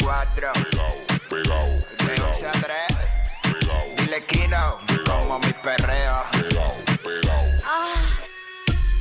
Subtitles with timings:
[0.00, 0.52] Nueva 94.
[2.06, 2.62] De 11 a 3.
[3.96, 4.78] Dile Kino.
[5.06, 6.24] Como mi perreo.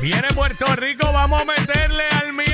[0.00, 2.51] Viene Puerto Rico, vamos a meterle al miércoles.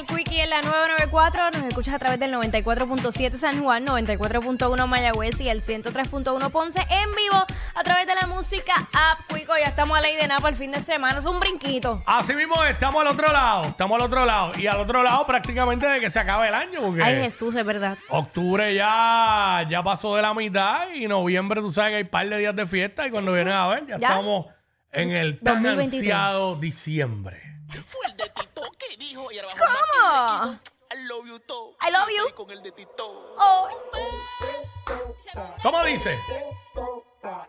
[0.00, 1.50] El Quickie en la 994.
[1.52, 7.10] Nos escuchas a través del 94.7 San Juan, 94.1 Mayagüez y el 103.1 Ponce en
[7.14, 9.52] vivo a través de la música App Quico.
[9.58, 11.18] Ya estamos a ley de nada para el fin de semana.
[11.18, 12.02] Es un brinquito.
[12.06, 14.52] Así mismo estamos al otro lado, estamos al otro lado.
[14.58, 16.80] Y al otro lado prácticamente de que se acabe el año.
[16.80, 17.98] Porque Ay, Jesús, es verdad.
[18.08, 22.38] octubre ya, ya pasó de la mitad y noviembre tú sabes que hay par de
[22.38, 24.08] días de fiesta y cuando vienes a ver ya, Ya.
[24.08, 24.46] estamos
[24.92, 25.92] en el tan 2023.
[26.02, 27.42] ansiado diciembre.
[29.10, 30.60] Dijo y ahora
[30.92, 31.76] I love you todo.
[31.80, 32.26] I love you.
[32.26, 33.34] Estoy con el de Tito.
[33.38, 33.68] Oh.
[35.62, 36.18] ¿Cómo dice?
[36.26, 37.48] Te toca.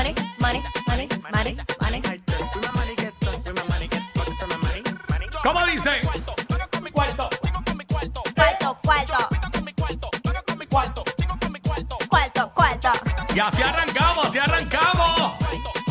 [0.00, 2.02] Money, money, money, money, money.
[5.42, 6.00] ¿Cómo dice?
[6.00, 6.34] Cuarto.
[6.94, 7.28] Cuarto,
[8.82, 9.28] cuarto.
[12.08, 12.90] Cuarto, cuarto.
[13.34, 15.34] Y así arrancamos, así arrancamos.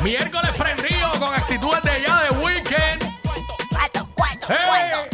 [0.01, 3.03] Miércoles prendido con actitudes de ya de weekend.
[3.69, 4.57] Cuarto, cuarto, ¡Hey!
[4.65, 5.08] cuarto.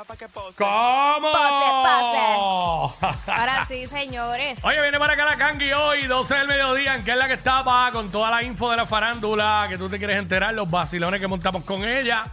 [0.00, 0.56] Llama pa' que pose.
[0.56, 1.32] ¿Cómo?
[1.32, 4.64] Pase, Ahora sí, señores.
[4.64, 7.34] Oye, viene para acá la Kangi hoy, 12 del mediodía, en que es la que
[7.34, 11.20] estaba con toda la info de la farándula, que tú te quieres enterar, los vacilones
[11.20, 12.26] que montamos con ella.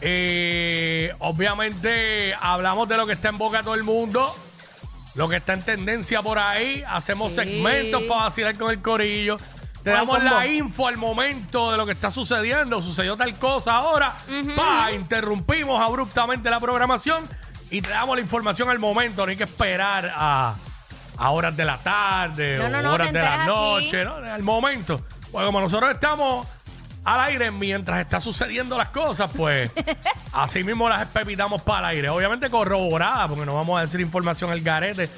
[0.00, 4.34] Eh, obviamente hablamos de lo que está en boca de todo el mundo,
[5.14, 7.36] lo que está en tendencia por ahí, hacemos Sí.
[7.36, 9.36] segmentos para vacilar con el corillo.
[9.82, 12.80] Te damos la info al momento de lo que está sucediendo.
[12.82, 14.14] Sucedió tal cosa ahora.
[14.56, 17.28] Pa, interrumpimos abruptamente la programación
[17.70, 19.24] y te damos la información al momento.
[19.24, 20.54] No hay que esperar a,
[21.16, 23.84] a horas de la tarde No, o no, no, horas te de la enteras aquí.
[23.86, 24.14] noche, ¿no?
[24.16, 25.02] Al momento.
[25.32, 26.46] Pues como nosotros estamos
[27.04, 29.72] al aire mientras está sucediendo las cosas, pues
[30.32, 32.08] así mismo las espepitamos para el aire.
[32.10, 35.08] Obviamente corroborada, porque no vamos a decir información al garete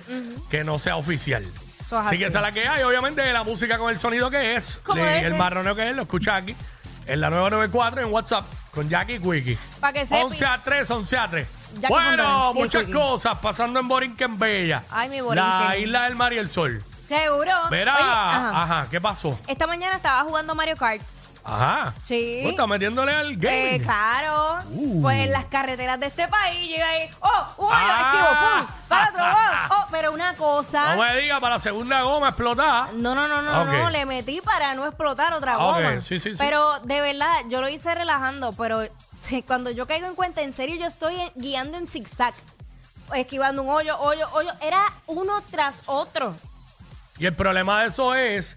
[0.48, 1.44] que no sea oficial.
[1.84, 2.82] Eso es Así que esa es la que hay.
[2.82, 4.80] Obviamente la música con el sonido que es.
[4.82, 5.34] Como de- debe el ser.
[5.38, 6.56] marroneo que es, lo escucha aquí.
[7.06, 9.58] En la 994 en WhatsApp con Jackie Quickie.
[9.80, 10.24] Pa' que sepis.
[10.24, 11.46] 11 a 3, 11 a 3.
[11.74, 12.92] Jackie bueno, Fontanes, sí, muchas Quickie.
[12.98, 14.82] cosas pasando en Borinquen Bella.
[14.90, 15.82] Ay, mi La Borinquen.
[15.82, 16.82] isla del mar y el sol.
[17.06, 17.52] Seguro.
[17.70, 18.62] Verá, Oye, ajá.
[18.62, 18.86] ajá.
[18.90, 19.38] ¿qué pasó?
[19.46, 21.02] Esta mañana estaba jugando Mario Kart.
[21.44, 21.92] Ajá.
[22.02, 22.40] Sí.
[22.42, 23.76] Tú estás metiéndole al game.
[23.76, 24.58] Eh, claro.
[24.70, 25.02] Uh.
[25.02, 27.10] Pues en las carreteras de este país llega ahí.
[27.20, 27.66] ¡Oh!
[27.66, 27.92] ¡Un año!
[27.92, 28.00] Ah.
[28.10, 28.66] ¡Esquivo!
[28.66, 28.74] ¡Pum!
[28.88, 29.24] ¡Para otro!
[29.24, 29.74] ¡Oh!
[29.82, 29.86] ¡Oh!
[29.90, 30.96] Pero una cosa.
[30.96, 32.88] No me diga para la segunda goma explotada.
[32.94, 36.00] No, no, no, no, no, le metí para no explotar otra Ok, goma.
[36.00, 36.36] sí, sí, sí.
[36.38, 38.82] Pero de verdad, yo lo hice relajando, pero
[39.46, 42.34] cuando yo caigo en cuenta, en serio, yo estoy guiando en zigzag,
[43.14, 46.34] esquivando un hoyo, hoyo, hoyo, era uno tras otro.
[47.18, 48.56] Y el problema de eso es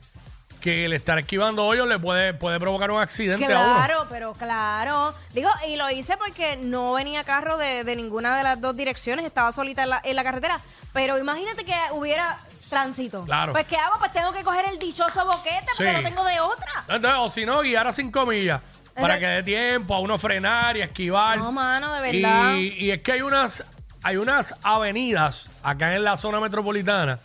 [0.62, 3.76] que el estar esquivando hoyos le puede, puede provocar un accidente a uno.
[3.76, 5.14] Claro, pero claro.
[5.34, 9.26] Digo, y lo hice porque no venía carro de, de ninguna de las dos direcciones,
[9.26, 10.60] estaba solita en la, en la carretera.
[10.94, 12.40] Pero imagínate que hubiera
[12.70, 13.24] tránsito.
[13.26, 13.54] Claro.
[13.54, 13.96] Pues, ¿qué hago?
[14.00, 16.04] Pues tengo que coger el dichoso boquete porque Sí.
[16.04, 16.84] no tengo de otra.
[16.90, 18.62] Entonces, o si no, guiar a cinco millas.
[18.96, 21.38] para que dé tiempo a uno frenar y esquivar.
[21.38, 22.56] No, mano, de verdad.
[22.56, 23.64] Y, y es que hay unas,
[24.02, 27.20] hay unas avenidas acá en la zona metropolitana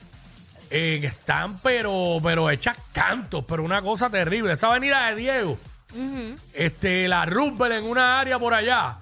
[0.74, 4.54] eh, que están pero, pero hechas cantos, pero una cosa terrible.
[4.54, 5.58] Esa avenida de Diego,
[6.54, 8.96] este, la Roosevelt en una área por allá,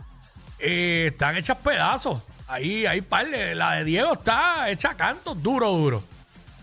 [0.58, 2.24] eh, están hechas pedazos.
[2.48, 6.02] Ahí, ahí, par la de Diego está hecha cantos, duro, duro.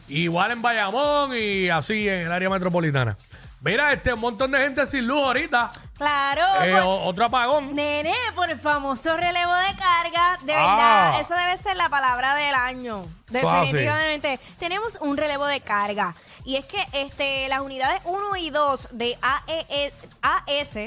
[0.09, 3.15] Igual en Bayamón y así en el área metropolitana.
[3.61, 5.71] Mira, este un montón de gente sin luz ahorita.
[5.97, 6.43] Claro.
[6.63, 7.73] Eh, por- o- otro apagón.
[7.73, 10.57] Nene, por el famoso relevo de carga, de Ah.
[11.15, 12.99] verdad, esa debe ser la palabra del año.
[13.29, 13.31] Así.
[13.31, 14.39] Definitivamente.
[14.59, 16.13] Tenemos un relevo de carga.
[16.45, 20.77] Y es que este, las unidades 1 y 2 de AEE AS.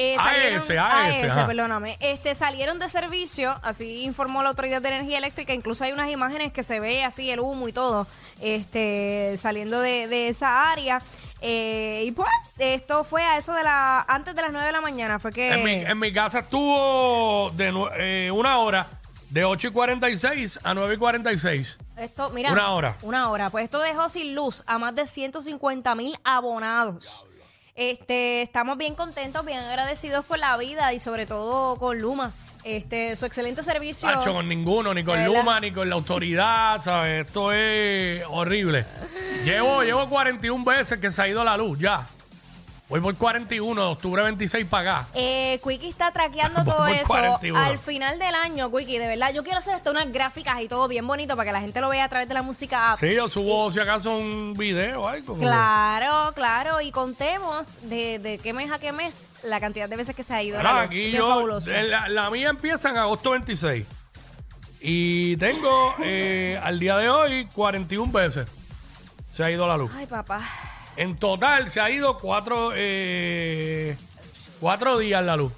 [0.00, 1.46] Eh, salieron, AES, AES, ajá.
[1.46, 1.96] perdóname.
[2.00, 5.52] Este, salieron de servicio, así informó la Autoridad de Energía Eléctrica.
[5.52, 8.06] Incluso hay unas imágenes que se ve así el humo y todo,
[8.40, 11.00] este, saliendo de, de esa área.
[11.42, 14.04] Eh, y pues, esto fue a eso de la.
[14.08, 15.18] Antes de las 9 de la mañana.
[15.18, 15.52] Fue que.
[15.52, 18.86] En mi, en mi casa estuvo de eh, una hora,
[19.30, 21.78] de 8 y 46 a 9 y 46.
[21.96, 22.52] Esto, mira.
[22.52, 22.96] Una hora.
[23.02, 23.50] Una hora.
[23.50, 27.26] Pues esto dejó sin luz a más de 150 mil abonados.
[27.74, 32.32] Este, estamos bien contentos, bien agradecidos con la vida y sobre todo con Luma.
[32.62, 34.06] Este, su excelente servicio.
[34.08, 35.34] Hacho, con ninguno, ni con verdad.
[35.34, 37.26] Luma, ni con la autoridad, ¿sabes?
[37.26, 38.84] Esto es horrible.
[39.44, 42.06] Llevo, llevo 41 veces que se ha ido la luz, ya.
[42.90, 45.08] Voy por 41, de octubre 26 para acá.
[45.14, 47.56] Eh, Quickie está traqueando todo eso 41.
[47.56, 49.32] al final del año, Quickie, de verdad.
[49.32, 51.88] Yo quiero hacer hasta unas gráficas y todo bien bonito para que la gente lo
[51.88, 52.98] vea a través de la música app.
[52.98, 55.38] Sí, yo subo si acaso un video o algo.
[55.38, 60.16] Claro, claro, y contemos de, de qué mes a qué mes la cantidad de veces
[60.16, 60.60] que se ha ido.
[60.60, 60.72] Luz.
[60.72, 63.86] aquí yo, eh, la, la mía empieza en agosto 26.
[64.80, 68.50] Y tengo eh, al día de hoy 41 veces.
[69.30, 69.92] Se ha ido la luz.
[69.94, 70.40] Ay, papá.
[70.96, 73.96] En total se ha ido cuatro, eh,
[74.60, 75.52] cuatro días la luz.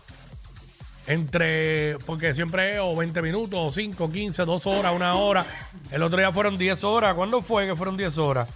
[1.06, 5.44] Entre, porque siempre es o 20 minutos, o 5, 15, 2 horas, una hora.
[5.90, 7.14] El otro día fueron 10 horas.
[7.14, 8.48] ¿Cuándo fue que fueron 10 horas?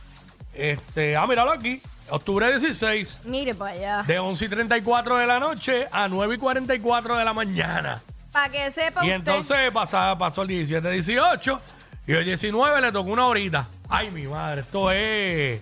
[0.55, 1.82] Este, ah, míralo aquí.
[2.08, 4.02] Octubre 16, Mire para allá.
[4.05, 8.00] de 11 y 34 de la noche a 9 y 44 de la mañana.
[8.31, 9.14] Para que sepa Y usted.
[9.17, 11.61] entonces pasó el 17, 18
[12.06, 13.67] y el 19 le tocó una horita.
[13.88, 15.61] Ay, mi madre, esto es.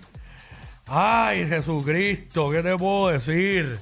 [0.87, 3.79] Ay, Jesucristo, ¿qué te puedo decir?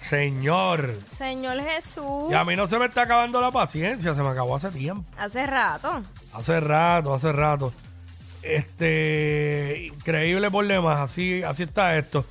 [0.00, 1.00] Señor.
[1.10, 2.30] Señor Jesús.
[2.30, 5.04] Y a mí no se me está acabando la paciencia, se me acabó hace tiempo.
[5.18, 6.02] Hace rato.
[6.32, 7.72] Hace rato, hace rato.
[8.42, 12.24] Este, increíble por demás, así, así está esto.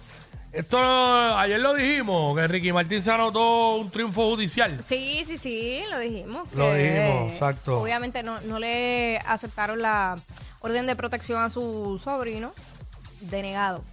[0.54, 4.82] Esto, ayer lo dijimos, que Ricky Martín se anotó un triunfo judicial.
[4.82, 6.48] Sí, sí, sí, lo dijimos.
[6.54, 7.82] Lo dijimos, exacto.
[7.82, 10.16] Obviamente no, no le aceptaron la
[10.62, 12.54] orden de protección a su sobrino.
[13.22, 13.84] Denegado.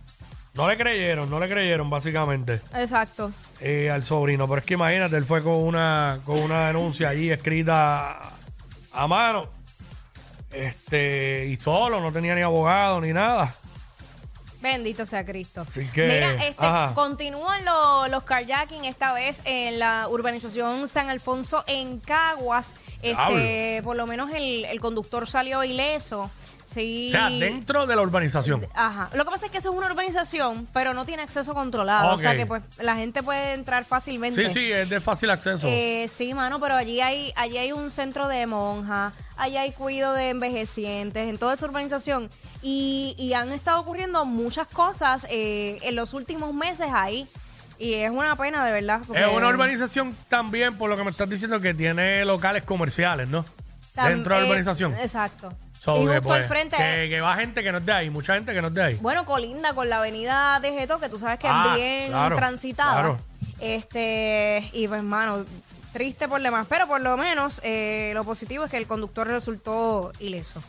[0.55, 2.61] No le creyeron, no le creyeron, básicamente.
[2.75, 3.33] Exacto.
[3.61, 4.47] eh, al sobrino.
[4.47, 8.21] Pero es que imagínate, él fue con una, con una denuncia allí escrita
[8.93, 9.49] a mano.
[10.51, 13.55] Este, y solo, no tenía ni abogado ni nada.
[14.61, 15.63] Bendito sea Cristo.
[15.69, 16.93] Así que, Mira, este, ajá.
[16.95, 22.77] continúan lo- los carjacking esta vez en la urbanización San Alfonso en Caguas.
[23.03, 26.31] Este, por lo menos el, el conductor salió ileso.
[26.65, 27.09] Sí.
[27.09, 28.67] O sea, dentro de la urbanización.
[28.73, 29.11] Ajá.
[29.15, 32.15] Lo que pasa es que eso es una urbanización, pero no tiene acceso controlado.
[32.15, 34.47] O sea que pues la gente puede entrar fácilmente.
[34.47, 35.67] Sí, sí, es de fácil acceso.
[35.69, 40.13] Eh, sí, mano, pero allí hay, allí hay un centro de monjas, allí hay cuido
[40.13, 42.31] de envejecientes, en toda esa urbanización.
[42.63, 47.27] Y, y han estado ocurriendo muchas cosas eh, en los últimos meses ahí.
[47.83, 49.01] Y es una pena, de verdad.
[49.07, 53.27] porque- es una urbanización también, por lo que me estás diciendo, que tiene locales comerciales,
[53.29, 53.45] ¿no?
[53.97, 54.95] Tam- Dentro de la eh, urbanización.
[54.95, 55.53] exacto.
[55.81, 56.77] So, y que, justo pues, al frente.
[56.77, 58.83] Que, que va gente que no es de ahí, mucha gente que no es de
[58.85, 58.99] ahí.
[59.03, 62.37] Bueno, colinda con la avenida de Geto, que tú sabes que Ah, es bien claro,
[62.37, 62.93] transitada.
[62.93, 63.19] claro.
[63.59, 65.45] Este, y pues, mano,
[65.93, 66.67] triste por demás.
[66.69, 70.61] Pero por lo menos eh, lo positivo es que el conductor resultó ileso.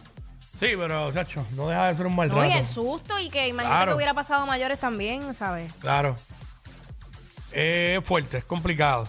[0.60, 3.48] Sí, pero, chacho, no deja de ser un mal No, y el susto y que
[3.50, 3.92] imagínate Claro.
[3.92, 5.72] que hubiera pasado a mayores también, ¿sabes?
[5.80, 6.16] Claro.
[7.54, 9.08] Es fuerte, es complicado.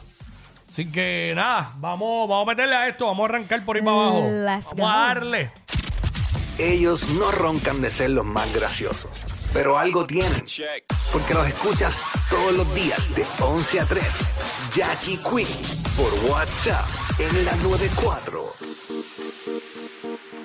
[0.71, 3.97] Así que nada, vamos, vamos a meterle a esto, vamos a arrancar por ahí para
[3.97, 4.29] abajo.
[4.29, 5.51] Let's vamos a darle.
[6.59, 9.11] Ellos no roncan de ser los más graciosos,
[9.53, 10.45] pero algo tienen.
[11.13, 14.71] Porque los escuchas todos los días de 11 a 3.
[14.75, 15.47] Jackie Quinn
[15.97, 16.87] por WhatsApp
[17.19, 18.74] en la 94.